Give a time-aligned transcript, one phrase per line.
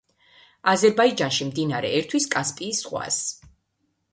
[0.71, 3.21] აზერბაიჯანში მდინარე ერთვის კასპიის ზღვას.